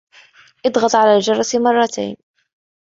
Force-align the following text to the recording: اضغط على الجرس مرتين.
اضغط 0.65 0.95
على 0.95 1.15
الجرس 1.15 1.55
مرتين. 1.55 2.17